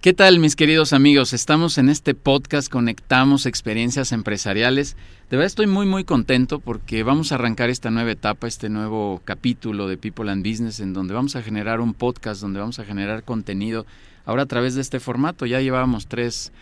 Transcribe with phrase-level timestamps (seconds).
[0.00, 1.32] ¿Qué tal mis queridos amigos?
[1.32, 4.94] Estamos en este podcast Conectamos Experiencias Empresariales.
[5.28, 9.20] De verdad estoy muy muy contento porque vamos a arrancar esta nueva etapa, este nuevo
[9.24, 12.84] capítulo de People and Business en donde vamos a generar un podcast, donde vamos a
[12.84, 13.86] generar contenido
[14.24, 15.46] ahora a través de este formato.
[15.46, 16.52] Ya llevábamos tres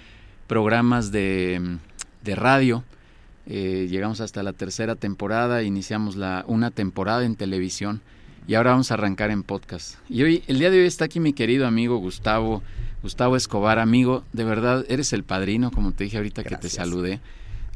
[0.47, 1.77] programas de,
[2.25, 2.85] radio,
[3.45, 8.01] eh, llegamos hasta la tercera temporada, iniciamos la, una temporada en televisión
[8.47, 9.97] y ahora vamos a arrancar en podcast.
[10.09, 12.63] Y hoy, el día de hoy está aquí mi querido amigo Gustavo.
[13.03, 17.21] Gustavo Escobar, amigo, de verdad eres el padrino, como te dije ahorita que te saludé.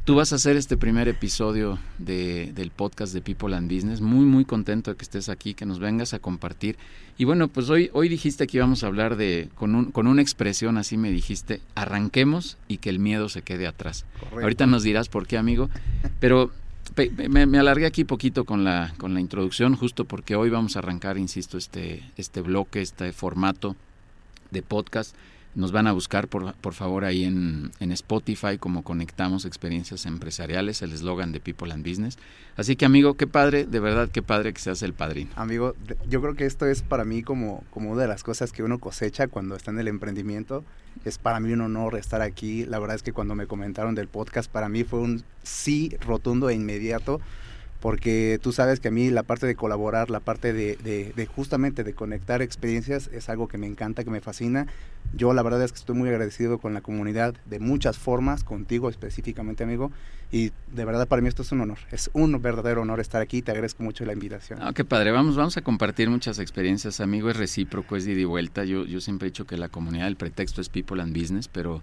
[0.03, 4.01] Tú vas a hacer este primer episodio de, del podcast de People and Business.
[4.01, 6.75] Muy, muy contento de que estés aquí, que nos vengas a compartir.
[7.19, 10.23] Y bueno, pues hoy, hoy dijiste que íbamos a hablar de, con, un, con una
[10.23, 14.05] expresión así me dijiste, arranquemos y que el miedo se quede atrás.
[14.33, 15.69] Ahorita nos dirás por qué, amigo.
[16.19, 16.51] Pero
[16.95, 20.79] me, me, alargué aquí poquito con la, con la introducción, justo porque hoy vamos a
[20.79, 23.75] arrancar, insisto, este, este bloque, este formato
[24.51, 25.15] de podcast.
[25.53, 30.81] Nos van a buscar, por, por favor, ahí en, en, Spotify como Conectamos Experiencias Empresariales,
[30.81, 32.17] el eslogan de People and Business.
[32.55, 35.31] Así que, amigo, qué padre, de verdad, qué padre que seas el padrino.
[35.35, 35.75] Amigo,
[36.09, 38.79] yo creo que esto es para mí como, como una de las cosas que uno
[38.79, 40.63] cosecha cuando está en el emprendimiento.
[41.03, 42.65] Es para mí un honor estar aquí.
[42.65, 46.49] La verdad es que cuando me comentaron del podcast, para mí fue un sí rotundo
[46.49, 47.19] e inmediato
[47.81, 51.93] porque tú sabes que a mí la parte de colaborar, la parte de, justamente de
[51.93, 54.67] conectar experiencias es algo que me encanta, que me fascina.
[55.15, 58.87] Yo la verdad es que estoy muy agradecido con la comunidad de muchas formas, contigo
[58.87, 59.91] específicamente, amigo,
[60.31, 63.41] y de verdad para mí esto es un honor, es un verdadero honor estar aquí,
[63.41, 64.59] te agradezco mucho la invitación.
[64.61, 68.21] Ah, qué padre, vamos, vamos a compartir muchas experiencias, amigo, es recíproco, es de ida
[68.21, 68.63] y vuelta.
[68.63, 71.81] Yo, yo siempre he dicho que la comunidad, el pretexto es people and business, pero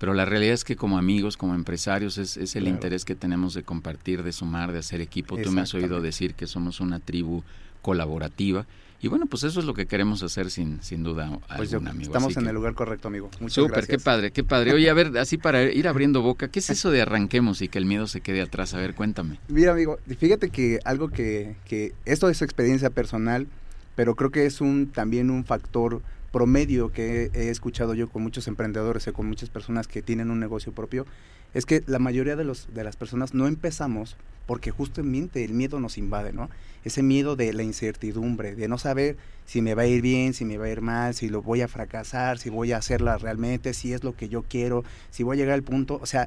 [0.00, 3.52] pero la realidad es que como amigos, como empresarios, es, es el interés que tenemos
[3.52, 5.36] de compartir, de sumar, de hacer equipo.
[5.36, 7.42] Tú me has oído decir que somos una tribu
[7.82, 8.64] colaborativa.
[9.02, 12.04] Y bueno, pues eso es lo que queremos hacer sin, sin duda pues algún, amigo.
[12.04, 13.28] Estamos en el lugar correcto, amigo.
[13.40, 14.72] Muchas Súper, qué padre, qué padre.
[14.72, 17.76] Oye, a ver, así para ir abriendo boca, ¿qué es eso de arranquemos y que
[17.76, 18.72] el miedo se quede atrás?
[18.72, 19.38] A ver, cuéntame.
[19.48, 23.48] Mira, amigo, fíjate que algo que, que esto es experiencia personal,
[23.96, 26.00] pero creo que es un también un factor
[26.32, 30.40] promedio que he escuchado yo con muchos emprendedores y con muchas personas que tienen un
[30.40, 31.06] negocio propio,
[31.54, 35.78] es que la mayoría de, los, de las personas no empezamos porque justamente el miedo
[35.78, 36.50] nos invade, ¿no?
[36.84, 40.44] Ese miedo de la incertidumbre, de no saber si me va a ir bien, si
[40.44, 43.74] me va a ir mal, si lo voy a fracasar, si voy a hacerla realmente,
[43.74, 46.26] si es lo que yo quiero, si voy a llegar al punto, o sea,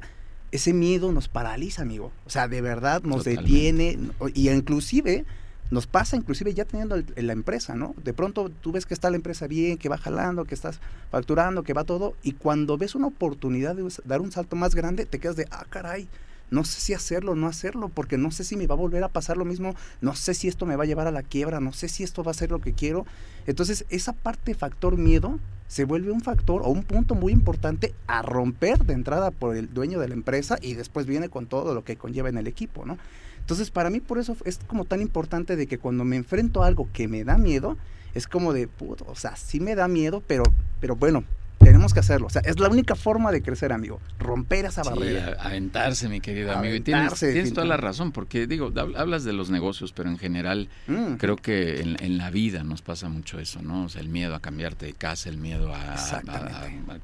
[0.52, 2.12] ese miedo nos paraliza, amigo.
[2.26, 3.98] O sea, de verdad nos detiene
[4.34, 5.24] y inclusive
[5.70, 7.94] nos pasa inclusive ya teniendo la empresa, ¿no?
[8.04, 10.80] De pronto tú ves que está la empresa bien, que va jalando, que estás
[11.10, 15.06] facturando, que va todo, y cuando ves una oportunidad de dar un salto más grande,
[15.06, 16.08] te quedas de, ah, caray,
[16.54, 19.02] no sé si hacerlo o no hacerlo, porque no sé si me va a volver
[19.02, 21.60] a pasar lo mismo, no sé si esto me va a llevar a la quiebra,
[21.60, 23.04] no sé si esto va a ser lo que quiero.
[23.46, 28.22] Entonces, esa parte factor miedo se vuelve un factor o un punto muy importante a
[28.22, 31.84] romper de entrada por el dueño de la empresa y después viene con todo lo
[31.84, 32.98] que conlleva en el equipo, ¿no?
[33.40, 36.66] Entonces, para mí por eso es como tan importante de que cuando me enfrento a
[36.66, 37.76] algo que me da miedo,
[38.14, 40.44] es como de, puto, o sea, sí me da miedo, pero,
[40.80, 41.24] pero bueno,
[41.64, 42.26] tenemos que hacerlo.
[42.26, 44.00] O sea, es la única forma de crecer, amigo.
[44.18, 45.26] Romper esa barrera.
[45.26, 46.74] Sí, aventarse, mi querido amigo.
[46.74, 51.14] Y tienes, toda la razón, porque digo, hablas de los negocios, pero en general mm.
[51.14, 53.84] creo que en, la vida nos pasa mucho eso, ¿no?
[53.84, 56.20] O sea, el miedo a cambiarte de casa, el miedo a,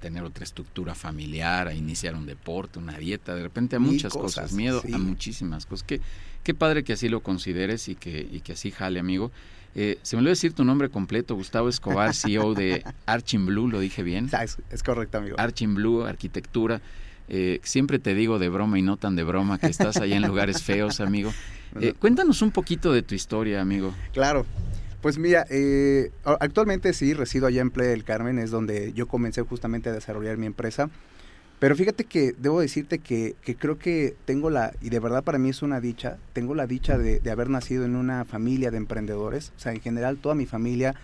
[0.00, 4.52] tener otra estructura familiar, a iniciar un deporte, una dieta, de repente a muchas cosas,
[4.52, 5.84] miedo a muchísimas cosas.
[5.84, 6.00] Qué,
[6.42, 9.30] qué padre que así lo consideres y que, y que así jale, amigo.
[9.74, 13.80] Eh, se me olvidó decir tu nombre completo, Gustavo Escobar, CEO de Arching Blue, ¿lo
[13.80, 14.28] dije bien?
[14.70, 15.36] Es, correcto, amigo.
[15.38, 16.80] Arching Blue, arquitectura.
[17.28, 20.26] Eh, siempre te digo de broma y no tan de broma que estás allá en
[20.26, 21.32] lugares feos, amigo.
[21.80, 23.94] Eh, cuéntanos un poquito de tu historia, amigo.
[24.12, 24.44] Claro.
[25.00, 25.46] Pues mira,
[26.40, 30.36] actualmente sí resido allá en Playa del Carmen, es donde yo comencé justamente a desarrollar
[30.36, 30.90] mi empresa.
[31.60, 35.50] Pero fíjate que debo decirte que, creo que tengo la, y de verdad para mí
[35.50, 39.52] es una dicha, tengo la dicha de, haber nacido en una familia de emprendedores.
[39.58, 40.94] O sea, en general toda mi familia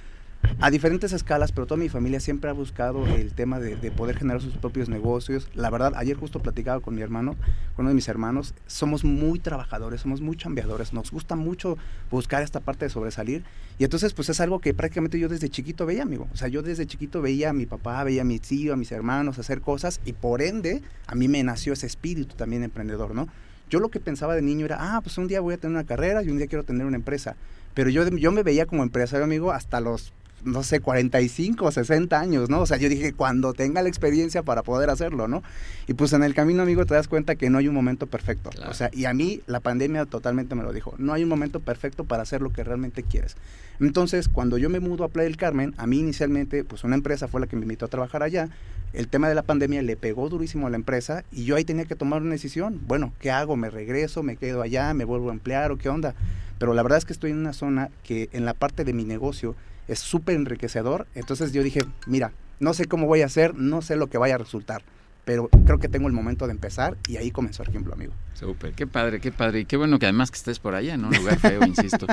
[0.58, 4.40] a diferentes escalas, pero toda mi familia siempre ha buscado el tema de, poder generar
[4.40, 5.48] sus propios negocios.
[5.54, 7.36] La verdad, ayer justo platicaba con mi hermano,
[7.74, 11.76] con uno de mis hermanos, somos muy trabajadores, somos muy chambeadores, nos gusta mucho
[12.10, 13.44] buscar esta parte de sobresalir.
[13.78, 16.26] Y entonces, pues es algo que prácticamente yo desde chiquito veía, amigo.
[16.32, 18.92] O sea, yo desde chiquito veía a mi papá, veía a mi tío, a mis
[18.92, 23.28] hermanos hacer cosas y por ende, a mí me nació ese espíritu también emprendedor, ¿no?
[23.68, 25.84] Yo lo que pensaba de niño era, ah, pues un día voy a tener una
[25.84, 27.36] carrera y un día quiero tener una empresa.
[27.74, 30.14] Pero yo, yo me veía como empresario, amigo, hasta los
[30.46, 32.60] no sé, 45 o 60 años, ¿no?
[32.60, 35.42] O sea, yo dije, cuando tenga la experiencia para poder hacerlo, ¿no?
[35.88, 38.50] Y pues en el camino, amigo, te das cuenta que no hay un momento perfecto.
[38.68, 41.60] O sea, y a mí la pandemia totalmente me lo dijo, no hay un momento
[41.60, 43.36] perfecto para hacer lo que realmente quieres.
[43.80, 47.26] Entonces, cuando yo me mudo a Playa del Carmen, a mí inicialmente, pues una empresa
[47.26, 48.48] fue la que me invitó a trabajar allá.
[48.92, 51.84] El tema de la pandemia le pegó durísimo a la empresa y yo ahí tenía
[51.86, 52.80] que tomar una decisión.
[52.86, 53.56] Bueno, ¿qué hago?
[53.56, 54.22] ¿Me regreso?
[54.22, 54.94] ¿Me quedo allá?
[54.94, 55.72] ¿Me vuelvo a emplear?
[55.72, 56.14] ¿O qué onda?
[56.58, 59.04] Pero la verdad es que estoy en una zona que en la parte de mi
[59.04, 59.56] negocio
[59.88, 61.06] es súper enriquecedor.
[61.14, 64.36] Entonces yo dije, mira, no sé cómo voy a hacer, no sé lo que vaya
[64.36, 64.82] a resultar,
[65.24, 68.12] pero creo que tengo el momento de empezar y ahí comenzó el ejemplo, amigo.
[68.34, 69.60] Súper, qué padre, qué padre.
[69.60, 72.06] Y qué bueno que además que estés por allá, en un lugar feo, insisto.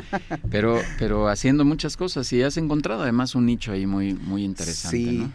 [0.49, 4.97] Pero, pero haciendo muchas cosas y has encontrado además un nicho ahí muy, muy interesante.
[4.97, 5.31] Sí.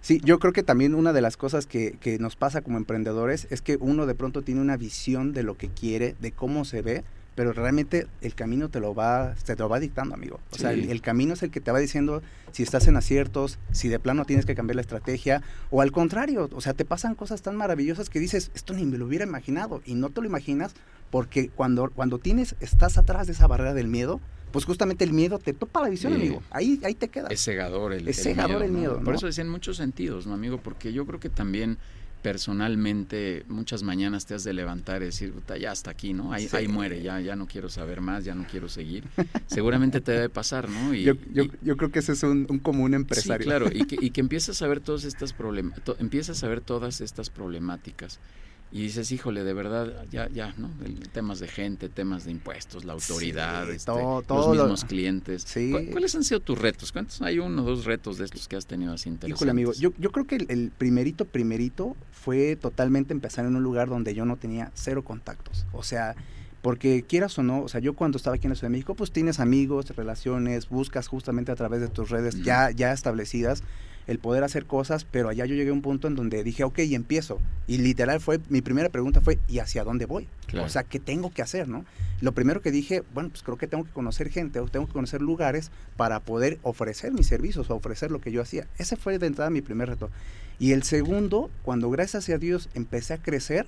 [0.00, 3.48] Sí, yo creo que también una de las cosas que, que nos pasa como emprendedores
[3.50, 6.82] es que uno de pronto tiene una visión de lo que quiere, de cómo se
[6.82, 7.04] ve,
[7.38, 10.40] pero realmente el camino te lo va, te lo va dictando, amigo.
[10.50, 12.20] O sea, el, camino es el que te va diciendo
[12.50, 15.40] si estás en aciertos, si de plano tienes que cambiar la estrategia,
[15.70, 18.98] o al contrario, o sea, te pasan cosas tan maravillosas que dices, esto ni me
[18.98, 20.74] lo hubiera imaginado, y no te lo imaginas
[21.10, 24.20] porque cuando, cuando tienes, estás atrás de esa barrera del miedo,
[24.50, 26.42] pues justamente el miedo te topa la visión, amigo.
[26.50, 27.28] Ahí, ahí te queda.
[27.28, 29.00] Es cegador el, es cegador el miedo.
[29.00, 30.58] Por eso decía en muchos sentidos, ¿no, amigo?
[30.58, 31.78] Porque yo creo que también
[32.22, 36.32] personalmente muchas mañanas te has de levantar y decir, ya hasta aquí, ¿no?
[36.32, 39.04] Ahí, ahí, muere, ya, ya no quiero saber más, ya no quiero seguir.
[39.46, 40.94] Seguramente te debe pasar, ¿no?
[40.94, 43.44] Y, yo, yo, yo, creo que ese es un, común empresario.
[43.44, 45.34] Sí, claro, y que, y que empiezas a ver todas estas
[45.98, 48.18] empiezas a ver todas estas problemáticas
[48.70, 50.70] y dices, híjole, de verdad, ya, ya, ¿no?
[51.12, 55.46] temas de gente, temas de impuestos, la autoridad, este, los mismos clientes.
[55.90, 56.92] ¿Cuáles han sido tus retos?
[56.92, 59.38] ¿Cuántos hay uno o dos retos de estos que has tenido así interesantes?
[59.38, 63.88] Híjole, amigo, yo, yo creo que el, primerito, primerito fue totalmente empezar en un lugar
[63.88, 65.66] donde yo no tenía cero contactos.
[65.72, 66.14] O sea,
[66.62, 68.94] porque quieras o no, o sea, yo cuando estaba aquí en la Ciudad de México,
[68.94, 73.62] pues tienes amigos, relaciones, buscas justamente a través de tus redes ya, ya establecidas
[74.08, 76.78] el poder hacer cosas, pero allá yo llegué a un punto en donde dije, ok,
[76.78, 77.40] empiezo.
[77.66, 80.26] Y literal fue, mi primera pregunta fue, ¿y hacia dónde voy?
[80.62, 81.84] O sea, ¿qué tengo que hacer, no?
[82.22, 84.94] Lo primero que dije, bueno, pues creo que tengo que conocer gente, o tengo que
[84.94, 88.66] conocer lugares para poder ofrecer mis servicios o ofrecer lo que yo hacía.
[88.78, 90.08] Ese fue de entrada mi primer reto.
[90.58, 93.66] Y el segundo, cuando gracias a Dios empecé a crecer,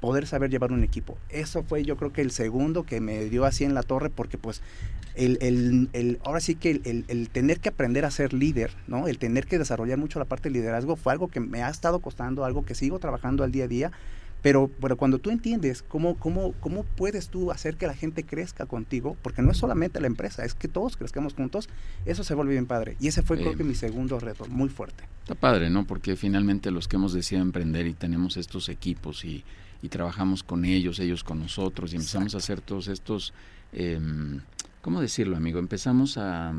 [0.00, 1.18] poder saber llevar un equipo.
[1.28, 4.38] Eso fue yo creo que el segundo que me dio así en la torre porque
[4.38, 4.62] pues
[5.14, 9.08] el, el, el ahora sí que el, el, tener que aprender a ser líder, ¿no?
[9.08, 12.00] El tener que desarrollar mucho la parte de liderazgo fue algo que me ha estado
[12.00, 13.92] costando, algo que sigo trabajando al día a día.
[14.46, 18.66] Pero, pero cuando tú entiendes cómo, cómo, cómo puedes tú hacer que la gente crezca
[18.66, 21.68] contigo, porque no es solamente la empresa, es que todos crezcamos juntos,
[22.04, 22.96] eso se vuelve bien padre.
[23.00, 25.02] Y ese fue creo que mi segundo reto, muy fuerte.
[25.22, 25.84] Está padre, ¿no?
[25.84, 29.44] Porque finalmente los que hemos decidido emprender y tenemos estos equipos y
[29.82, 33.32] y trabajamos con ellos, ellos con nosotros y empezamos a hacer todos estos,
[33.72, 34.40] em,
[34.80, 35.58] ¿cómo decirlo amigo?
[35.58, 36.52] Empezamos a,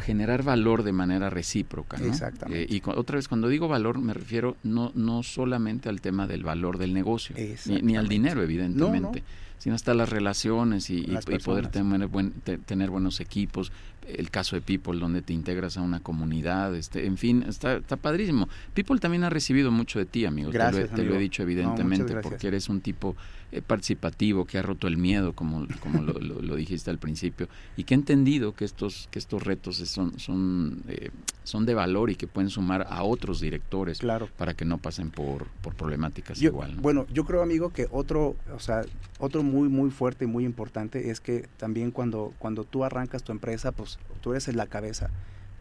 [0.00, 1.98] generar valor de manera recíproca.
[1.98, 2.06] ¿no?
[2.06, 2.62] Exactamente.
[2.64, 6.42] Eh, y otra vez, cuando digo valor, me refiero no, no solamente al tema del
[6.42, 7.36] valor del negocio,
[7.66, 9.22] ni, al dinero, evidentemente,
[9.58, 11.06] sino hasta las relaciones y,
[11.44, 13.70] poder tener, buen, tener buenos equipos,
[14.06, 17.96] el caso de People, donde te integras a una comunidad, este, en fin, está, está
[17.96, 18.48] padrísimo.
[18.74, 20.50] People también ha recibido mucho de ti, amigo.
[20.50, 23.16] Gracias, te, lo, he dicho evidentemente, porque eres un tipo
[23.52, 27.94] eh, participativo, que ha roto el miedo, como, como lo, dijiste al principio, y que
[27.94, 31.10] ha entendido que estos, que estos retos son, son, eh,
[31.44, 34.28] son de valor y que pueden sumar a otros directores claro.
[34.36, 36.76] para que no pasen por, por problemáticas igual.
[36.76, 38.82] Bueno, yo creo, amigo, que otro, o sea,
[39.18, 43.32] otro muy, muy fuerte y muy importante es que también cuando, cuando tú arrancas tu
[43.32, 45.10] empresa, pues tú eres en la cabeza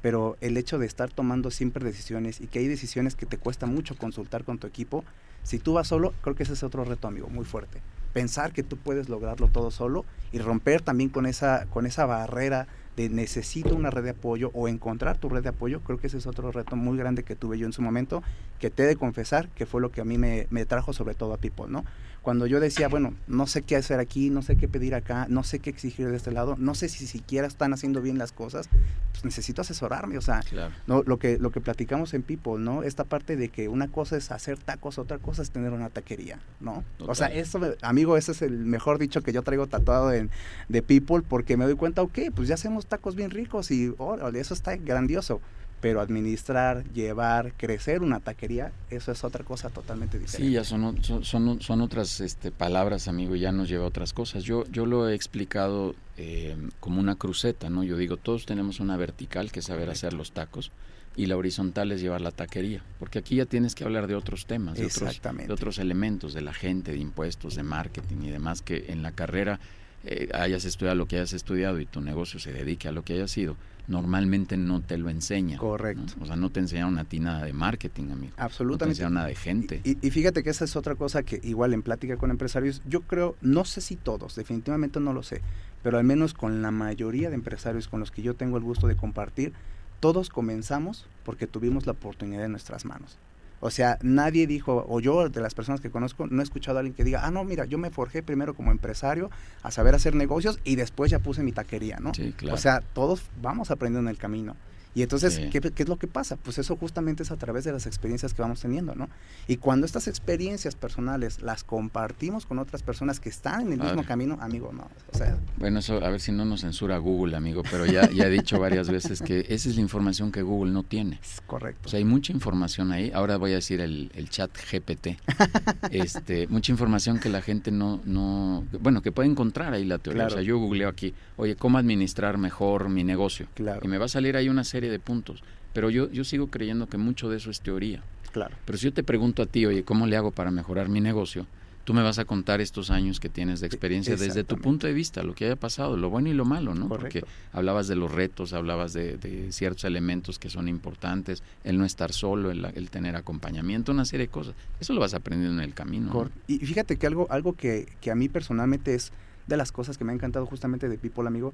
[0.02, 3.66] pero el hecho de estar tomando siempre decisiones y que hay decisiones que te cuesta
[3.66, 5.04] mucho consultar con tu equipo,
[5.44, 7.82] si tú vas solo, creo que ese es otro reto, amigo, muy fuerte.
[8.14, 12.68] Pensar que tú puedes lograrlo todo solo y romper también con esa, con esa barrera
[12.98, 16.18] de necesito una red de apoyo o encontrar tu red de apoyo, creo que ese
[16.18, 18.22] es otro reto muy grande que tuve yo en su momento,
[18.60, 21.16] que te he de confesar que fue lo que a mí me, me trajo sobre
[21.16, 21.86] todo a People, ¿no?
[22.22, 25.44] Cuando yo decía, bueno, no sé qué hacer aquí, no sé qué pedir acá, no
[25.44, 28.70] sé qué exigir de este lado, no sé si siquiera están haciendo bien las cosas,
[29.12, 30.42] pues necesito asesorarme, o sea,
[30.86, 32.84] no, lo que lo que platicamos en People, ¿no?
[32.84, 36.40] Esta parte de que una cosa es hacer tacos, otra cosa es tener una taquería,
[36.60, 36.84] ¿no?
[37.00, 40.30] O sea, eso, amigo, ese es el mejor dicho que yo traigo tatuado en,
[40.70, 44.16] de People porque me doy cuenta, ok, pues ya hacemos tacos bien ricos y oh,
[44.30, 45.42] eso está grandioso
[45.82, 50.48] pero administrar, llevar, crecer una taquería, eso es otra cosa totalmente diferente.
[50.48, 54.44] Sí, ya son, son, son, otras este, palabras, amigo, ya nos lleva a otras cosas.
[54.44, 57.84] Yo, yo lo he explicado eh, como una cruceta, ¿no?
[57.84, 60.72] Yo digo, todos tenemos una vertical que es saber hacer los tacos
[61.16, 64.46] y la horizontal es llevar la taquería, porque aquí ya tienes que hablar de otros
[64.46, 68.62] temas, de otros, de otros elementos, de la gente, de impuestos, de marketing y demás,
[68.62, 69.60] que en la carrera
[70.04, 73.14] eh, hayas estudiado lo que hayas estudiado y tu negocio se dedique a lo que
[73.14, 73.56] haya sido,
[73.88, 75.58] normalmente no te lo enseña.
[75.58, 76.14] Correcto.
[76.22, 78.34] O sea, no te enseñaron a ti nada de marketing, amigo.
[78.38, 78.72] Absolutamente.
[78.72, 79.82] No te enseñaron nada de gente.
[79.84, 83.36] Y, fíjate que esa es otra cosa que igual en plática con empresarios, yo creo,
[83.42, 85.42] no sé si todos, definitivamente no lo sé,
[85.84, 88.88] pero al menos con la mayoría de empresarios con los que yo tengo el gusto
[88.88, 89.54] de compartir,
[90.00, 93.20] todos comenzamos porque tuvimos la oportunidad en nuestras manos.
[93.62, 96.82] O sea, nadie dijo, o yo de las personas que conozco, no he escuchado a
[96.82, 99.30] alguien que diga, ah, no, mira, yo me forjé primero como empresario
[99.62, 102.14] a saber hacer negocios y después ya puse mi taquería, ¿no?
[102.14, 102.56] Sí, claro.
[102.56, 104.56] O sea, todos vamos aprendiendo en el camino.
[104.94, 106.36] Y entonces, ¿qué, es lo que pasa?
[106.36, 109.10] Pues eso justamente es a través de las experiencias que vamos teniendo, ¿no?
[109.48, 114.04] Y cuando estas experiencias personales las compartimos con otras personas que están en el mismo
[114.04, 115.38] camino, amigo, no, o sea...
[115.58, 118.60] Bueno, eso a ver si no nos censura Google, amigo, pero ya, ya he dicho
[118.60, 121.22] varias veces que esa es la información que Google no tiene.
[121.48, 121.84] correcto.
[121.86, 125.18] O sea, hay mucha información ahí, ahora voy a decir el, el chat GPT,
[125.92, 130.28] este, mucha información que la gente no, no, bueno, que puede encontrar ahí la teoría.
[130.28, 133.48] O sea, yo googleo aquí, oye, ¿cómo administrar mejor mi negocio?
[133.54, 133.82] Claro.
[133.84, 135.44] Y me va a salir ahí una serie de puntos.
[135.74, 138.04] Pero yo, yo sigo creyendo que mucho de eso es teoría.
[138.32, 138.56] Claro.
[138.66, 141.48] Pero si yo te pregunto a ti, oye, ¿cómo le hago para mejorar mi negocio?
[141.84, 144.94] Tú me vas a contar estos años que tienes de experiencia desde tu punto de
[144.94, 146.88] vista, lo que haya pasado, lo bueno y lo malo, ¿no?
[146.88, 147.24] Porque
[147.54, 152.52] hablabas de los retos, hablabas de, ciertos elementos que son importantes, el no estar solo,
[152.52, 154.56] el, tener acompañamiento, una serie de cosas.
[154.80, 156.30] Eso lo vas aprendiendo en el camino.
[156.48, 159.12] Y fíjate que algo, algo que, que a mí personalmente es
[159.48, 161.54] de las cosas que me ha encantado justamente de People Amigo,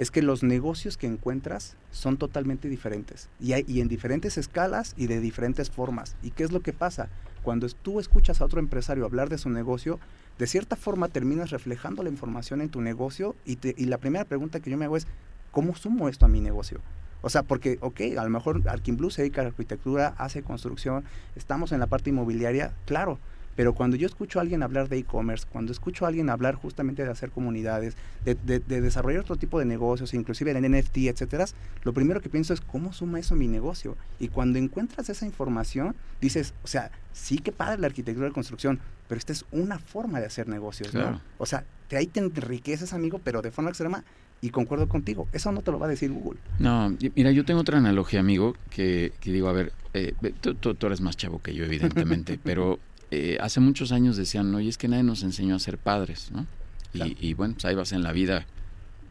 [0.00, 4.94] es que los negocios que encuentras son totalmente diferentes y, hay, y en diferentes escalas
[4.96, 6.16] y de diferentes formas.
[6.22, 7.10] ¿Y qué es lo que pasa?
[7.42, 10.00] Cuando tú escuchas a otro empresario hablar de su negocio,
[10.38, 14.60] de cierta forma terminas reflejando la información en tu negocio y, y la primera pregunta
[14.60, 15.06] que yo me hago es,
[15.50, 16.80] ¿cómo sumo esto a mi negocio?
[17.20, 21.04] O sea, porque, ok, a lo mejor Arquimblue se dedica a la arquitectura, hace construcción,
[21.36, 23.18] estamos en la parte inmobiliaria, claro,
[23.56, 27.04] pero cuando yo escucho a alguien hablar de e-commerce, cuando escucho a alguien hablar justamente
[27.04, 31.46] de hacer comunidades, de, desarrollar otro tipo de negocios, inclusive en NFT, etcétera,
[31.82, 33.96] lo primero que pienso es cómo suma eso a mi negocio.
[34.18, 38.80] Y cuando encuentras esa información, dices, o sea, sí que padre la arquitectura de construcción,
[39.08, 41.20] pero esta es una forma de hacer negocios, ¿no?
[41.38, 44.04] O sea, te, ahí te enriqueces, amigo, pero de forma extrema
[44.40, 46.40] y concuerdo contigo, eso no te lo va a decir Google.
[46.58, 51.00] No, mira, yo tengo otra analogía, amigo, que, digo, a ver, eh, tú, tú, eres
[51.00, 52.78] más chavo que yo, evidentemente, pero
[53.10, 56.30] eh, hace muchos años decían, no, y es que nadie nos enseñó a ser padres,
[56.32, 56.46] ¿no?
[56.92, 58.46] Y, bueno, pues ahí vas en la vida,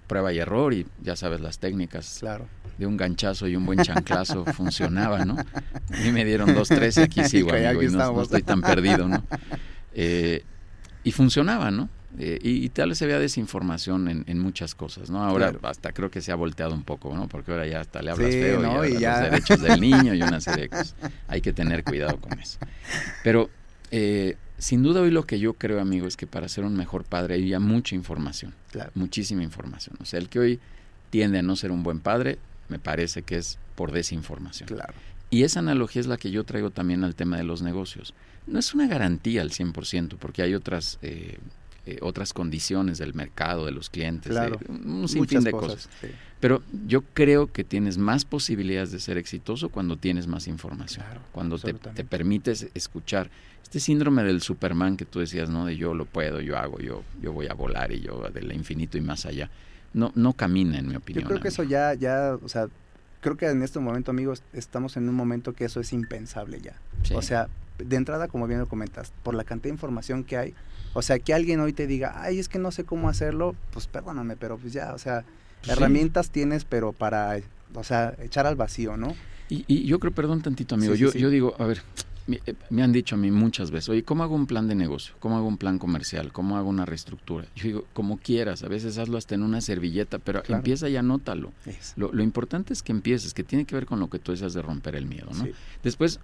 [0.08, 2.18] prueba y error, y ya sabes las técnicas.
[2.20, 2.48] Claro.
[2.78, 5.38] De un ganchazo y un buen chanclazo funcionaba, ¿no?
[5.38, 9.08] A mí me dieron dos, tres y aquí sigo, amigo, y no, estoy tan perdido,
[9.08, 9.24] ¿no?
[10.02, 10.44] Eh,
[11.04, 11.90] y funcionaba, ¿no?
[12.18, 15.24] Eh, y, tal vez había desinformación en, muchas cosas, ¿no?
[15.24, 17.28] Ahora hasta creo que se ha volteado un poco, ¿no?
[17.28, 20.40] Porque ahora ya hasta le hablas feo y, ya, los derechos del niño y una
[20.40, 20.96] serie de cosas.
[21.28, 22.60] Hay que tener cuidado con eso.
[23.24, 23.50] Pero
[23.92, 27.04] eh, sin duda hoy lo que yo creo, amigo, es que para ser un mejor
[27.06, 28.54] padre hay ya mucha información,
[28.94, 29.96] muchísima información.
[30.02, 30.60] O sea, el que hoy
[31.10, 34.68] tiende a no ser un buen padre, me parece que es por desinformación.
[34.68, 34.94] Claro.
[35.30, 38.14] Y esa analogía es la que yo traigo también al tema de los negocios.
[38.48, 41.38] No es una garantía al 100%, porque hay otras, eh,
[41.86, 44.36] eh, otras condiciones del mercado, de los clientes,
[44.68, 45.90] un sinfín de cosas.
[46.40, 51.58] Pero yo creo que tienes más posibilidades de ser exitoso cuando tienes más información, cuando
[51.58, 53.30] te, te, permites escuchar
[53.64, 55.66] este síndrome del Superman que tú decías, ¿no?
[55.66, 58.98] De yo lo puedo, yo hago, yo, yo voy a volar y yo del infinito
[58.98, 59.50] y más allá.
[59.94, 61.24] No, no camina, en mi opinión.
[61.24, 62.68] Yo creo que eso ya, ya, o sea,
[63.22, 66.76] creo que en este momento, amigos, estamos en un momento que eso es impensable ya.
[67.14, 67.48] O sea,
[67.84, 70.54] de entrada, como bien lo comentas, por la cantidad de información que hay,
[70.94, 73.88] o sea, que alguien hoy te diga, ay, es que no sé cómo hacerlo, pues
[73.88, 75.24] perdóname, pero pues ya, o sea,
[75.68, 77.40] herramientas tienes, pero para,
[77.74, 79.16] o sea, echar al vacío, ¿no?
[79.50, 81.82] Y, y yo creo, perdón tantito, amigo, yo, yo digo, a ver,
[82.32, 85.16] eh, me han dicho a mí muchas veces, oye, ¿cómo hago un plan de negocio?
[85.20, 86.32] ¿Cómo hago un plan comercial?
[86.32, 87.48] ¿Cómo hago una reestructura?
[87.56, 91.52] Yo digo, como quieras, a veces hazlo hasta en una servilleta, pero empieza y anótalo.
[91.96, 94.54] Lo, lo, importante es que empieces, que tiene que ver con lo que tú deseas
[94.54, 95.48] de romper el miedo, ¿no?
[95.84, 96.20] Después,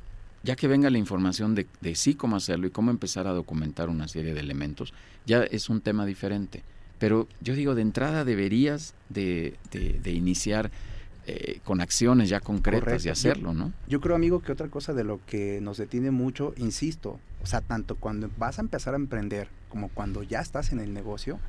[0.45, 3.89] ya que venga la información de, de sí cómo hacerlo y cómo empezar a documentar
[3.89, 4.93] una serie de elementos,
[5.25, 6.63] ya es un tema diferente.
[6.99, 10.71] Pero yo digo, de entrada deberías de, de, de iniciar
[11.27, 13.73] eh, con acciones ya concretas y hacerlo, ¿no?
[13.87, 17.61] Yo creo, amigo, que otra cosa de lo que nos detiene mucho, insisto, o sea,
[17.61, 21.39] tanto cuando vas a empezar a emprender como cuando ya estás en el negocio,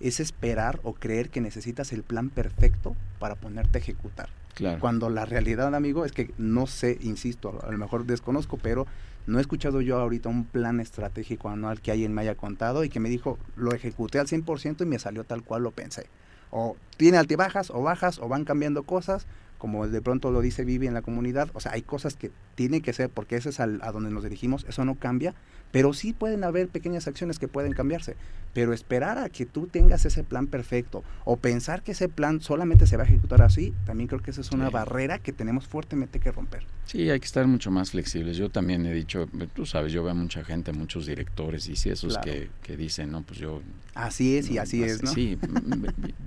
[0.00, 4.28] es esperar o creer que necesitas el plan perfecto para ponerte a ejecutar.
[4.54, 4.80] Claro.
[4.80, 8.86] Cuando la realidad, amigo, es que no sé, insisto, a lo mejor desconozco, pero
[9.28, 12.88] no he escuchado yo ahorita un plan estratégico anual que alguien me haya contado y
[12.88, 16.06] que me dijo, lo ejecuté al 100% y me salió tal cual lo pensé.
[16.50, 19.26] O tiene altibajas o bajas o van cambiando cosas,
[19.58, 21.50] como de pronto lo dice Vivi en la comunidad.
[21.52, 24.24] O sea, hay cosas que tienen que ser, porque ese es al, a donde nos
[24.24, 25.32] dirigimos, eso no cambia,
[25.70, 28.16] pero sí pueden haber pequeñas acciones que pueden cambiarse.
[28.54, 32.86] Pero esperar a que tú tengas ese plan perfecto o pensar que ese plan solamente
[32.86, 34.72] se va a ejecutar así, también creo que esa es una Sí.
[34.72, 36.64] barrera que tenemos fuertemente que romper.
[36.86, 38.36] Sí, hay que estar mucho más flexibles.
[38.38, 41.90] Yo también he dicho, tú sabes, yo veo a mucha gente, muchos directores, y sí,
[41.90, 42.24] esos Claro.
[42.32, 43.60] que, que dicen, no, pues yo...
[43.94, 45.12] Así es y no, así es, ¿no?
[45.12, 45.36] Sí,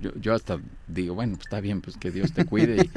[0.00, 2.88] yo, yo hasta digo, bueno, pues está bien, pues que Dios te cuide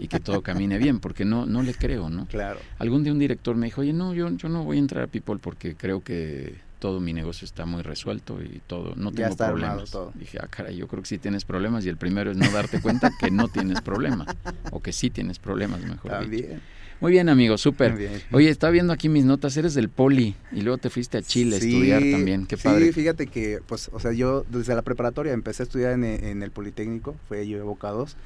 [0.00, 2.26] y, y que todo camine bien, porque no, no le creo, ¿no?
[2.26, 2.60] Claro.
[2.84, 5.06] Algún día un director me dijo, oye, no, yo, yo no voy a entrar a
[5.06, 9.36] People porque creo que todo mi negocio está muy resuelto y todo, no Ya tengo
[9.38, 9.90] problemas.
[9.90, 10.12] todo.
[10.14, 12.80] Dije, ah, caray, yo creo que sí tienes problemas y el primero es no darte
[12.82, 14.28] cuenta que no tienes problemas
[14.70, 16.20] o que sí tienes problemas, mejor dicho.
[16.20, 16.60] También.
[17.00, 17.92] Muy bien, amigo, súper.
[17.92, 18.22] Muy bien.
[18.32, 21.56] Oye, estaba viendo aquí mis notas, eres del Poli y luego te fuiste a Chile
[21.56, 22.92] a estudiar Sí, también, qué sí, padre.
[22.92, 26.50] fíjate que, pues, o sea, yo desde la preparatoria empecé a estudiar en, en el
[26.50, 28.16] Politécnico, fue yo evocados.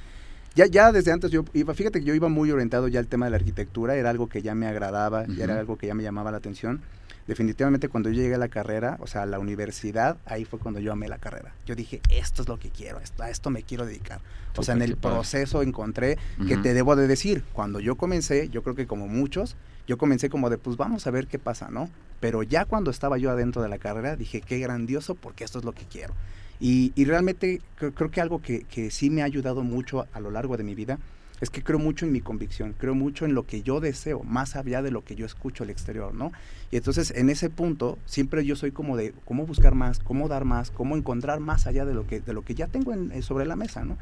[0.59, 3.27] Ya, ya desde antes yo iba, fíjate que yo iba muy orientado ya al tema
[3.27, 6.03] de la arquitectura, era algo que ya me agradaba, ya era algo que ya me
[6.03, 6.81] llamaba la atención.
[7.29, 10.81] Definitivamente cuando yo llegué a la carrera, o sea, a la universidad, ahí fue cuando
[10.81, 11.55] yo amé la carrera.
[11.65, 14.21] Yo dije, esto es lo que quiero, esto, a esto me quiero dedicar.
[14.57, 18.65] O sea, en el proceso encontré que te debo de decir, cuando yo comencé, yo
[18.65, 19.55] creo que como muchos,
[19.87, 21.89] yo comencé como de, pues vamos a ver qué pasa, ¿no?
[22.19, 25.65] Pero ya cuando estaba yo adentro de la carrera, dije, qué grandioso, porque esto es
[25.65, 26.15] lo que quiero.
[26.61, 30.09] Y, y realmente creo, creo que algo que, que sí me ha ayudado mucho a,
[30.13, 30.99] a lo largo de mi vida
[31.41, 34.57] es que creo mucho en mi convicción, creo mucho en lo que yo deseo, más
[34.57, 36.33] allá de lo que yo escucho al exterior, ¿no?
[36.73, 40.45] Y entonces en ese punto siempre yo soy como de cómo buscar más, cómo dar
[40.45, 43.23] más, cómo encontrar más allá de lo que, de lo que ya tengo en- eh,
[43.23, 43.97] sobre la mesa, ¿no?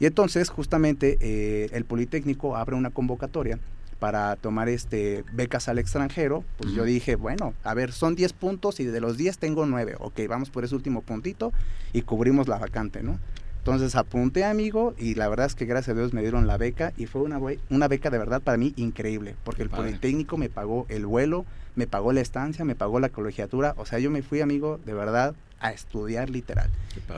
[0.00, 3.60] Y entonces justamente eh, el Politécnico abre una convocatoria
[4.02, 6.90] para tomar este becas al extranjero, pues yo Ujú.
[6.90, 10.50] dije, bueno, a ver, son 10 puntos y de los 10 tengo 9, ok, vamos
[10.50, 11.52] por ese último puntito
[11.92, 13.20] y cubrimos la vacante, ¿no?
[13.58, 16.92] Entonces apunté, amigo, y la verdad es que gracias a Dios me dieron la beca
[16.96, 17.38] y fue una,
[17.70, 19.90] una beca de verdad para mí increíble, porque el Padre.
[19.90, 24.00] Politécnico me pagó el vuelo, me pagó la estancia, me pagó la colegiatura, o sea,
[24.00, 26.70] yo me fui, amigo, de verdad, a estudiar literal.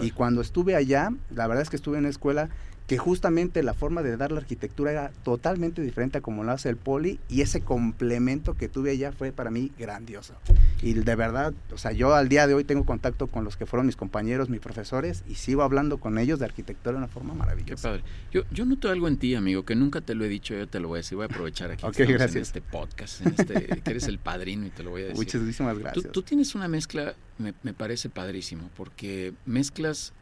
[0.03, 2.51] Y cuando estuve allá, la verdad es que estuve en una escuela
[2.87, 6.69] que justamente la forma de dar la arquitectura era totalmente diferente a como lo hace
[6.69, 10.35] el poli y ese complemento que tuve allá fue para mí grandioso.
[10.83, 13.65] Y de verdad, o sea, yo al día de hoy tengo contacto con los que
[13.65, 17.33] fueron mis compañeros, mis profesores y sigo hablando con ellos de arquitectura de una forma
[17.33, 17.89] Qué maravillosa.
[17.89, 18.03] padre.
[18.31, 20.79] Yo, yo noto algo en ti, amigo, que nunca te lo he dicho, yo te
[20.79, 22.47] lo voy a decir, voy a aprovechar aquí que Ok, estamos en gracias.
[22.49, 25.17] este podcast, en este, que eres el padrino y te lo voy a decir.
[25.17, 26.13] Muchísimas Tú, gracias.
[26.13, 30.13] tú tienes una mezcla, me, me parece padrísimo, porque mezclas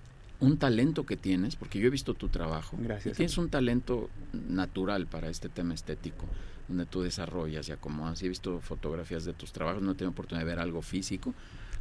[0.42, 3.14] un talento que tienes, porque yo he visto tu trabajo, Gracias.
[3.14, 6.26] y tienes un talento natural para este tema estético,
[6.68, 8.22] donde tú desarrollas y acomodas.
[8.22, 11.32] He visto fotografías de tus trabajos, no he tenido oportunidad de ver algo físico,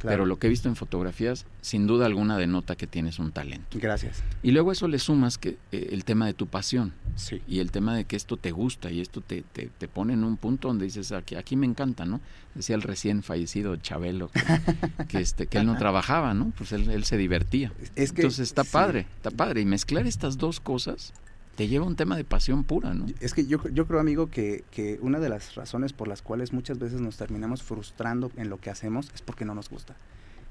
[0.02, 0.14] Claro.
[0.16, 3.78] pero lo que he visto en fotografías, sin duda alguna denota que tienes un talento.
[3.80, 4.20] Gracias.
[4.42, 7.40] Y luego eso le sumas que eh, el tema de tu pasión Sí.
[7.46, 10.24] y el tema de que esto te gusta y esto te, te, te pone en
[10.24, 12.20] un punto donde dices, aquí, aquí me encanta, ¿no?
[12.56, 14.40] Decía el recién fallecido Chabelo que,
[15.08, 16.52] que, este, que él no trabajaba, ¿no?
[16.58, 17.72] Pues él, él se divertía.
[17.94, 18.70] Es que Entonces está sí.
[18.72, 19.60] padre, está padre.
[19.60, 21.12] Y mezclar estas dos cosas
[21.56, 23.06] te lleva a un tema de pasión pura, ¿no?
[23.20, 26.52] Es que yo, yo creo, amigo, que, que una de las razones por las cuales
[26.52, 29.94] muchas veces nos terminamos frustrando en lo que hacemos es porque no nos gusta.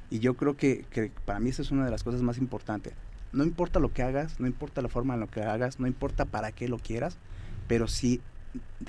[0.09, 2.93] Y yo creo que, que para mí esa es una de las cosas más importantes.
[3.33, 6.25] No importa lo que hagas, no importa la forma en lo que hagas, no importa
[6.25, 7.17] para qué lo quieras,
[7.67, 8.19] pero si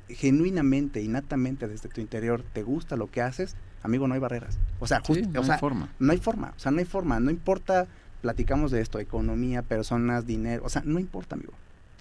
[0.08, 4.58] genuinamente, innatamente desde tu interior te gusta lo que haces, amigo, no hay barreras.
[4.80, 5.88] O sea, Sí, just- no o hay sea, forma.
[5.98, 7.86] no hay forma, o sea, no hay forma, no importa,
[8.20, 11.52] platicamos de esto, economía, personas, dinero, o sea, no importa, amigo,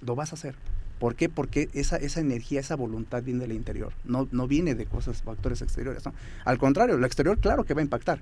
[0.04, 0.54] lo vas a hacer.
[0.98, 1.28] ¿Por qué?
[1.28, 5.60] Porque esa, esa energía, esa voluntad viene del interior, no, no viene de cosas, factores
[5.62, 6.14] exteriores, ¿no?
[6.44, 8.20] Al contrario, lo exterior claro que va a impactar,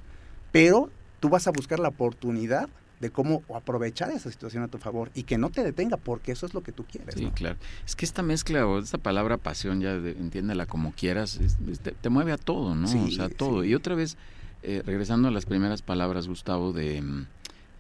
[0.53, 0.91] pero
[1.21, 2.69] tú vas a buscar la oportunidad
[3.01, 6.45] de cómo aprovechar esa situación a tu favor y que no te detenga, porque eso
[6.47, 7.33] es lo que tú quieres, Sí, ¿no?
[7.33, 7.57] claro.
[7.87, 11.81] Es que esta mezcla o esta palabra pasión, ya de- entiéndela como quieras, es- es-
[11.81, 12.87] te, te mueve a todo, ¿no?
[12.89, 13.63] Sí, o sea, todo.
[13.63, 13.69] sí.
[13.71, 14.19] Y otra vez,
[14.63, 17.27] eh, regresando a las primeras palabras, Gustavo, de, mm,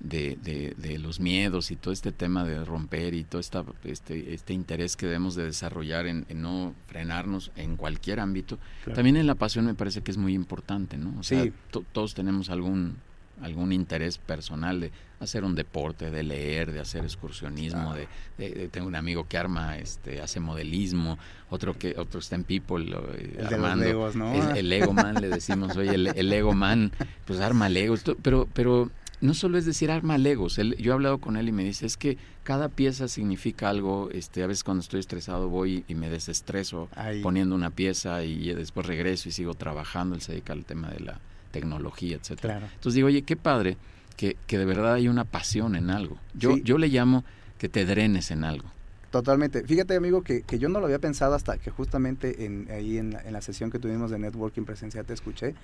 [0.01, 4.33] de, de- de los miedos y todo este tema de romper y todo esta, este,
[4.35, 8.97] este interés que debemos de desarrollar en, en no frenarnos en cualquier ámbito, Claro.
[8.97, 11.13] también en la pasión me parece que es muy importante, ¿no?
[11.19, 11.53] O sea, Sí.
[11.93, 12.97] todos tenemos algún
[13.43, 18.07] algún interés personal de hacer un deporte, de leer, de hacer excursionismo, Claro.
[18.37, 22.45] de, de- tengo un amigo que arma, este, hace modelismo, otro que otro está en
[22.45, 23.85] People, lo- eh, El de los armando.
[23.87, 24.31] Legos, ¿no?
[24.35, 26.93] Es el Lego Man, le decimos, oye, el, el Lego Man,
[27.25, 31.19] pues arma Legos, pero, pero no solo es decir arma legos, él, yo he hablado
[31.19, 34.81] con él y me dice, es que cada pieza significa algo, este, a veces cuando
[34.81, 36.89] estoy estresado voy y me desestreso
[37.23, 41.01] poniendo una pieza y después regreso y sigo trabajando, él se dedica al tema de
[41.01, 42.59] la tecnología, etcétera.
[42.75, 43.77] Entonces digo, oye, qué padre
[44.17, 46.19] que, que, de verdad hay una pasión en algo.
[46.35, 47.25] Yo, yo le llamo
[47.59, 48.71] que te drenes en algo.
[49.11, 49.65] Totalmente.
[49.65, 53.13] Fíjate, amigo, que, que, yo no lo había pensado hasta que justamente en, ahí en
[53.13, 55.55] la, en la sesión que tuvimos de networking presencial te escuché.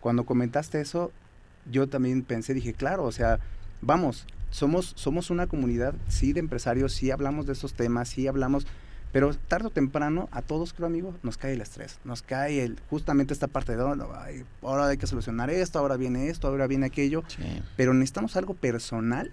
[0.00, 1.12] Cuando comentaste eso,
[1.70, 3.40] yo también pensé, dije, claro, o sea,
[3.80, 8.66] vamos, somos, somos una comunidad, sí, de empresarios, sí hablamos de esos temas, sí hablamos,
[9.12, 12.78] pero tarde o temprano a todos, creo, amigo, nos cae el estrés, nos cae el,
[12.88, 13.96] justamente esta parte de, oh,
[14.62, 17.24] ahora hay que solucionar esto, ahora viene esto, ahora viene aquello,
[17.76, 19.32] pero necesitamos algo personal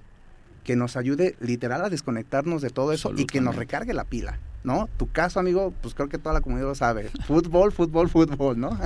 [0.64, 4.40] que nos ayude literal a desconectarnos de todo eso y que nos recargue la pila.
[4.64, 4.90] ¿No?
[4.98, 7.10] Tu caso, amigo, pues creo que toda la comunidad lo sabe.
[7.26, 8.78] Fútbol, fútbol, fútbol, ¿no?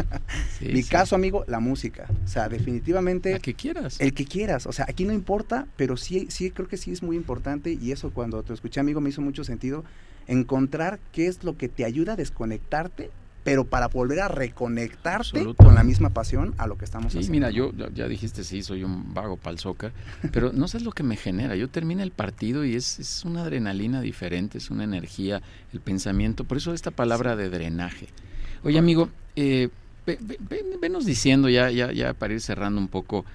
[0.61, 2.07] Mi caso, amigo, la música.
[2.23, 3.33] O sea, definitivamente...
[3.33, 3.99] El que quieras.
[3.99, 4.67] El que quieras.
[4.67, 7.91] O sea, aquí no importa, pero sí, sí creo que sí es muy importante y
[7.91, 9.83] eso cuando te escuché, amigo, me hizo mucho sentido
[10.27, 13.09] encontrar qué es lo que te ayuda a desconectarte
[13.43, 17.25] pero para volver a reconectarte con la misma pasión a lo que estamos haciendo.
[17.25, 19.91] Sí, mira, yo ya dijiste, sí, soy un vago el soccer,
[20.31, 21.55] pero no sé lo que me genera.
[21.55, 25.41] Yo termino el partido y es, es, una adrenalina diferente, es una energía,
[25.73, 26.43] el pensamiento.
[26.43, 28.07] Por eso esta palabra de drenaje.
[28.63, 29.69] Oye, amigo, eh,
[30.79, 33.25] venos diciendo ya, ya, ya para ir cerrando un poco,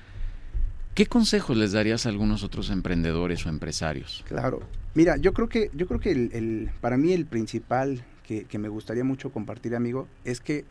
[0.95, 4.25] ¿qué consejos les darías a algunos otros emprendedores o empresarios?
[4.29, 4.61] Claro.
[4.95, 9.05] Mira, yo creo que, yo creo que el, para mí el principal que, me gustaría
[9.05, 10.65] mucho compartir, amigo, es que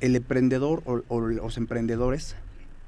[0.00, 2.36] el emprendedor o, los emprendedores,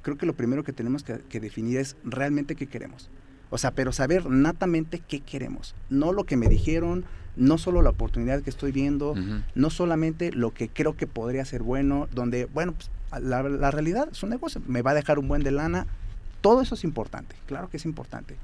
[0.02, 3.10] creo que lo primero que tenemos que, definir es realmente qué queremos.
[3.50, 5.74] O sea, pero saber natamente qué queremos.
[5.90, 7.04] No lo que me dijeron,
[7.36, 9.14] no solo la oportunidad que estoy viendo,
[9.54, 12.90] no solamente lo que creo que podría ser bueno, donde, bueno, pues,
[13.22, 15.86] la, la, realidad es un negocio, me va a dejar un buen de lana.
[16.40, 18.36] Todo eso es importante, claro que es importante.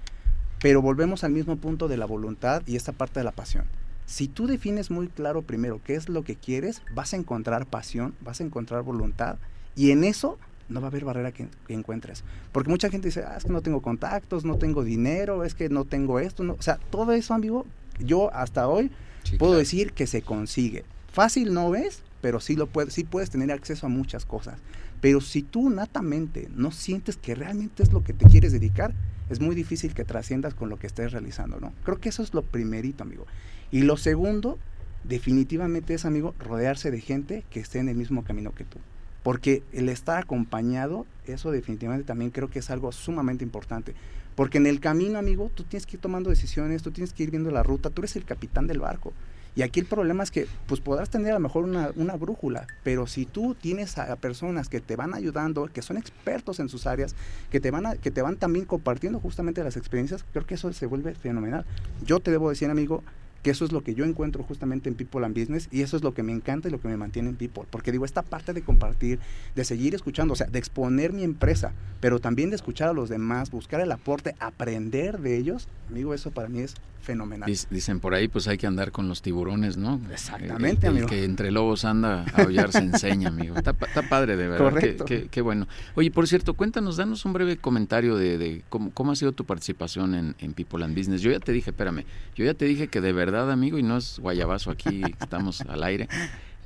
[0.60, 3.64] Pero volvemos al mismo punto de la voluntad y esta parte de la pasión.
[4.06, 8.14] Si tú defines muy claro primero qué es lo que quieres, vas a encontrar pasión,
[8.20, 9.36] vas a encontrar voluntad
[9.74, 10.38] y en eso
[10.68, 12.24] no va a haber barrera que, encuentres.
[12.52, 15.68] Porque mucha gente dice, ah, es que no tengo contactos, no tengo dinero, es que
[15.68, 16.44] no tengo esto.
[16.44, 16.54] No.
[16.54, 17.66] O sea, todo eso, amigo,
[17.98, 18.90] yo hasta hoy
[19.38, 20.84] puedo decir que se consigue.
[21.12, 24.58] Fácil no es, pero sí, lo puedes, sí puedes tener acceso a muchas cosas.
[25.00, 28.94] Pero si tú natamente no sientes que realmente es lo que te quieres dedicar,
[29.28, 31.72] es muy difícil que trasciendas con lo que estés realizando, ¿no?
[31.84, 33.26] Creo que eso es lo primerito, amigo.
[33.70, 34.58] Y lo segundo,
[35.04, 38.78] definitivamente es, amigo, rodearse de gente que esté en el mismo camino que tú.
[39.22, 43.94] Porque el estar acompañado, eso definitivamente también creo que es algo sumamente importante.
[44.36, 47.30] Porque en el camino, amigo, tú tienes que ir tomando decisiones, tú tienes que ir
[47.30, 49.12] viendo la ruta, tú eres el capitán del barco.
[49.56, 52.66] Y aquí el problema es que, pues podrás tener a lo mejor una, una, brújula,
[52.84, 56.86] pero si tú tienes a, personas que te van ayudando, que son expertos en sus
[56.86, 57.16] áreas,
[57.50, 60.70] que te van a, que te van también compartiendo justamente las experiencias, creo que eso
[60.74, 61.64] se vuelve fenomenal.
[62.04, 63.02] Yo te debo decir, amigo,
[63.46, 66.02] que eso es lo que yo encuentro justamente en People and Business y eso es
[66.02, 68.52] lo que me encanta y lo que me mantiene en People, porque digo, esta parte
[68.52, 69.20] de compartir,
[69.54, 73.08] de seguir escuchando, o sea, de exponer mi empresa, pero también de escuchar a los
[73.08, 76.74] demás, buscar el aporte, aprender de ellos, amigo, eso para mí es
[77.06, 77.50] fenomenal.
[77.70, 80.00] Dicen por ahí, pues hay que andar con los tiburones, ¿no?
[80.10, 81.06] Exactamente, amigo.
[81.06, 83.56] que entre lobos anda a aullar se enseña, amigo.
[83.56, 84.64] Está, padre, de verdad.
[84.64, 85.04] Correcto.
[85.04, 85.68] Qué, bueno.
[85.94, 90.52] Oye, por cierto, cuéntanos, danos un breve comentario de, cómo, ha sido tu participación en,
[90.52, 91.22] People and Business.
[91.22, 92.04] Yo ya te dije, espérame,
[92.34, 95.82] yo ya te dije que de verdad, amigo, y no es guayabazo aquí, estamos al
[95.82, 96.08] aire,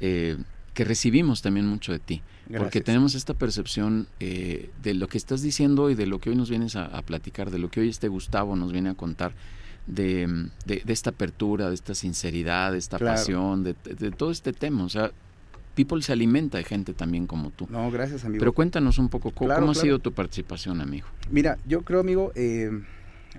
[0.01, 0.37] eh,
[0.75, 2.23] que recibimos también mucho de ti.
[2.57, 6.37] Porque tenemos esta percepción eh, de lo que estás diciendo y de lo que hoy
[6.37, 9.35] nos vienes a, a platicar, de lo que hoy este Gustavo nos viene a contar
[9.87, 13.75] de, de, esta apertura, de esta sinceridad, de esta pasión, de,
[14.17, 14.85] todo este tema.
[14.85, 15.11] O sea,
[15.75, 17.67] People se alimenta de gente también como tú.
[17.71, 18.41] No, gracias, amigo.
[18.41, 21.07] Pero cuéntanos un poco, ¿cómo, ha sido tu participación, amigo?
[21.31, 22.71] Mira, yo creo, amigo, eh,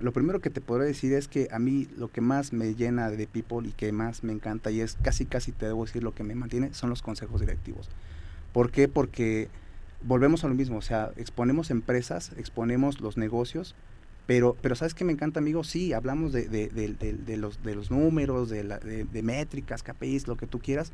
[0.00, 3.10] lo primero que te podré decir es que a mí lo que más me llena
[3.10, 6.14] de People y que más me encanta y es casi, casi te debo decir lo
[6.14, 7.90] que me mantiene son los consejos directivos.
[8.52, 8.88] ¿Por qué?
[8.88, 9.48] Porque
[10.02, 13.74] volvemos a lo mismo, o sea, exponemos empresas, exponemos los negocios,
[14.26, 15.64] pero, pero ¿sabes qué me encanta, amigo?
[15.64, 16.44] Sí, hablamos de,
[17.36, 20.92] los, de los números, de, la, de, métricas, KPIs, lo que tú quieras,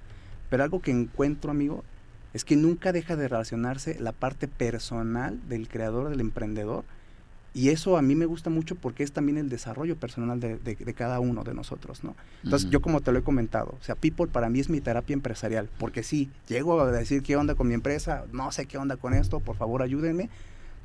[0.51, 1.85] pero algo que encuentro, amigo,
[2.33, 6.85] es que nunca deja de relacionarse la parte personal del creador, del emprendedor,
[7.55, 11.19] y eso a mí me gusta mucho porque es también el desarrollo personal de, cada
[11.19, 12.15] uno de nosotros, ¿no?
[12.45, 15.15] Entonces, yo como te lo he comentado, o sea, People para mí es mi terapia
[15.15, 18.97] empresarial, porque sí, llego a decir qué onda con mi empresa, no sé qué onda
[18.97, 20.29] con esto, por favor ayúdenme,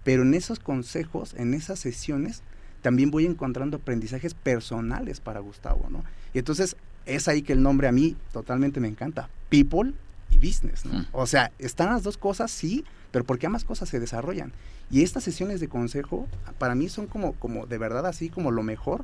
[0.04, 2.44] pero en esos consejos, en esas sesiones,
[2.82, 6.04] también voy encontrando aprendizajes personales para Gustavo, ¿no?
[6.34, 9.94] Y entonces es ahí que el nombre a mí totalmente me encanta, People
[10.30, 11.06] y Business, ¿no?
[11.12, 14.52] O sea, están las dos cosas, sí, pero porque ambas cosas se desarrollan.
[14.90, 18.64] Y estas sesiones de consejo para mí son como, como de verdad así como lo
[18.64, 19.04] mejor,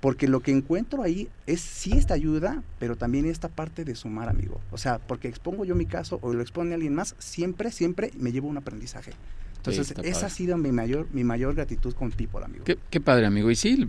[0.00, 4.28] porque lo que encuentro ahí es sí esta ayuda, pero también esta parte de sumar,
[4.28, 4.60] amigo.
[4.70, 8.30] O sea, porque expongo yo mi caso o lo expone alguien más, siempre, siempre me
[8.30, 9.12] llevo un aprendizaje.
[9.60, 12.64] Entonces, esa ha sido mi mayor, mi mayor gratitud con People, amigo.
[12.64, 13.50] Qué, padre, amigo.
[13.50, 13.86] Y sí,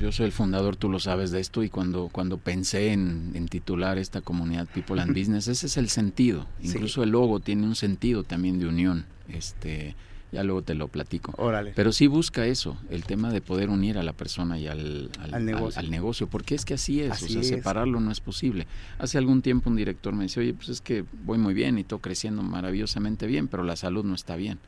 [0.00, 3.98] yo, soy el fundador, tú lo sabes de esto, y cuando, cuando pensé en, titular
[3.98, 6.46] esta comunidad People and Business, ese es el sentido.
[6.60, 9.06] Incluso el logo tiene un sentido también de unión.
[9.28, 9.94] Este,
[10.32, 11.32] ya luego te lo platico.
[11.38, 11.72] Órale.
[11.74, 15.44] Pero sí busca eso, el tema de poder unir a la persona y al, al,
[15.90, 16.26] negocio.
[16.26, 18.66] porque es que así es, o sea, separarlo no es posible.
[18.98, 21.82] Hace algún tiempo un director me decía, oye, pues es que voy muy bien y
[21.82, 24.58] estoy creciendo maravillosamente bien, pero la salud no está bien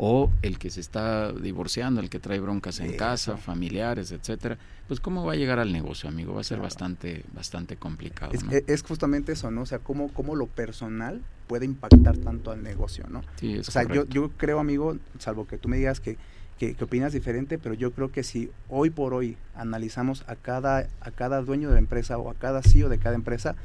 [0.00, 4.56] o el que se está divorciando, el que trae broncas en casa, familiares, etcétera,
[4.86, 8.32] pues cómo va a llegar al negocio, amigo, va a ser bastante bastante complicado.
[8.68, 9.62] Es, justamente eso, ¿no?
[9.62, 13.22] O sea, cómo, cómo lo personal puede impactar tanto al negocio, ¿no?
[13.40, 16.16] Sí, es o sea, yo, yo creo, amigo, salvo que tú me digas que,
[16.58, 21.10] que, opinas diferente, pero yo creo que si hoy por hoy analizamos a cada, a
[21.10, 23.56] cada dueño de la empresa o a cada CEO de cada empresa,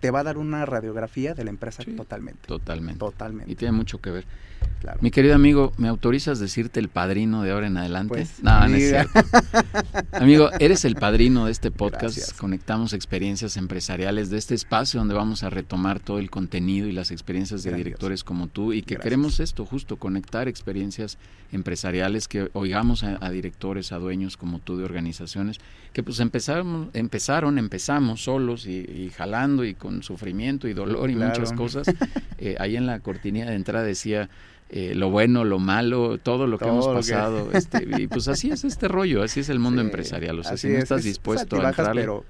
[0.00, 2.46] te va a dar una radiografía de la empresa totalmente.
[2.46, 2.98] Totalmente.
[2.98, 3.52] Totalmente.
[3.52, 4.24] Y tiene mucho que ver.
[5.00, 8.14] Mi querido amigo, ¿me autorizas decirte el padrino de ahora en adelante?
[8.14, 9.20] Pues, no, no es cierto.
[10.12, 12.36] amigo, eres el padrino de este podcast.
[12.38, 17.10] Conectamos experiencias empresariales de este espacio donde vamos a retomar todo el contenido y las
[17.10, 21.18] experiencias de directores como tú y que queremos esto, justo conectar experiencias
[21.52, 25.58] empresariales, que oigamos a, directores, a dueños como tú de organizaciones,
[25.92, 31.52] que pues empezaron, empezaron empezamos solos y, jalando y con sufrimiento y dolor y muchas
[31.52, 31.86] cosas.
[32.42, 34.30] Eh, ahí en la cortinilla de entrada decía
[34.70, 37.50] eh, lo bueno, lo malo, todo lo que hemos pasado.
[37.52, 40.38] Este, y pues así es este rollo, así es el mundo empresarial.
[40.38, 42.02] O sea, si no estás dispuesto a entrarle...
[42.02, 42.24] Pero,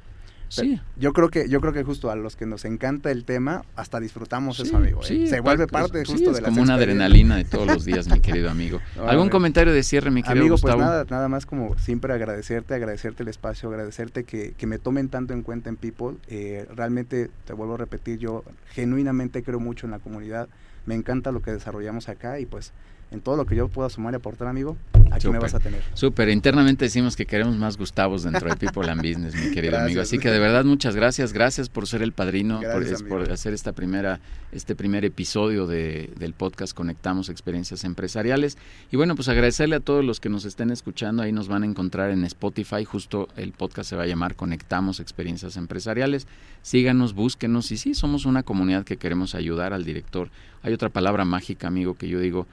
[0.51, 0.81] sí.
[0.97, 3.99] Yo creo que yo creo que justo a los que nos encanta el tema hasta
[3.99, 5.01] disfrutamos eso, amigo.
[5.09, 5.27] ¿eh?
[5.27, 8.51] Se vuelve parte justo de la como una adrenalina de todos los días, mi querido
[8.51, 8.81] amigo.
[9.07, 13.23] ¿Algún comentario de cierre, mi querido amigo, pues nada, nada más como siempre agradecerte, agradecerte
[13.23, 16.19] el espacio, agradecerte que, que me tomen tanto en cuenta en People.
[16.29, 20.49] Eh, realmente te vuelvo a repetir, yo genuinamente creo mucho en la comunidad
[20.87, 22.73] me encanta lo que desarrollamos acá y pues
[23.11, 24.77] en todo lo que yo pueda sumar y aportar, amigo,
[25.11, 25.83] aquí me vas a tener.
[25.95, 30.01] Súper, internamente decimos que queremos más Gustavos dentro de People and Business, mi querido amigo.
[30.01, 32.61] Así que de verdad muchas gracias, gracias por ser el padrino,
[33.09, 34.21] por, hacer esta primera,
[34.53, 38.59] este primer episodio de, del podcast Conectamos Experiencias Empresariales.
[38.93, 41.67] Y bueno, pues agradecerle a todos los que nos estén escuchando, ahí nos van a
[41.67, 46.29] encontrar en Spotify, justo el podcast se va a llamar Conectamos Experiencias Empresariales.
[46.63, 50.31] Síganos, búsquenos y sí, somos una comunidad que queremos ayudar al director.
[50.63, 52.47] Hay otra palabra mágica, amigo, que yo digo,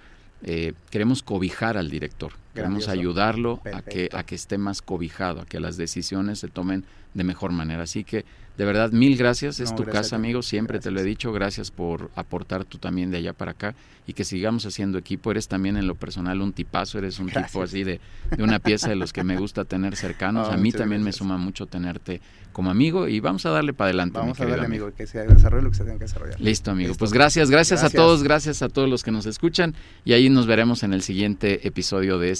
[0.43, 5.45] eh, queremos cobijar al director, queremos ayudarlo a que, a que esté más cobijado, a
[5.45, 7.83] que las decisiones se tomen de mejor manera.
[7.83, 8.25] Así que
[8.57, 9.59] de verdad, mil gracias.
[9.59, 10.41] Es tu casa, amigo.
[10.41, 11.31] Siempre te lo he dicho.
[11.31, 13.75] Gracias por aportar tú también de allá para acá
[14.07, 15.29] y que sigamos haciendo equipo.
[15.29, 16.97] Eres también en lo personal un tipazo.
[16.97, 18.01] Eres un tipo así de,
[18.35, 20.49] de, una pieza de los que me gusta tener cercanos.
[20.51, 22.19] a mí también me suma mucho tenerte
[22.51, 24.17] como amigo y vamos a darle para adelante.
[24.17, 26.41] Vamos a darle, amigo, que se desarrolle lo que se tenga que desarrollar.
[26.41, 26.95] Listo, amigo.
[26.97, 30.47] Pues gracias, gracias, a todos, gracias a todos los que nos escuchan y ahí nos
[30.47, 32.31] veremos en el siguiente episodio de